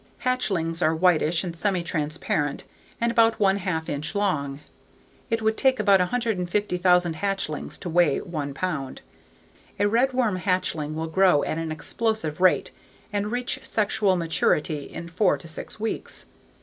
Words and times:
Hatchlings 0.23 0.81
are 0.81 0.95
whitish 0.95 1.43
and 1.43 1.55
semi 1.55 1.83
transparent 1.83 2.63
and 2.99 3.11
about 3.11 3.39
one 3.39 3.57
half 3.57 3.87
inch 3.87 4.15
long. 4.15 4.59
It 5.29 5.43
would 5.43 5.57
take 5.57 5.79
about 5.79 5.99
150,000 5.99 7.15
hatchlings 7.17 7.77
to 7.81 7.87
weigh 7.87 8.17
one 8.21 8.55
pound. 8.55 9.01
A 9.79 9.83
redworm 9.83 10.39
hatchling 10.39 10.95
will 10.95 11.05
grow 11.05 11.43
at 11.43 11.59
an 11.59 11.71
explosive 11.71 12.41
rate 12.41 12.71
and 13.13 13.31
reach 13.31 13.59
sexual 13.61 14.15
maturity 14.15 14.85
in 14.91 15.07
four 15.07 15.37
to 15.37 15.47
six 15.47 15.79
weeks. 15.79 16.25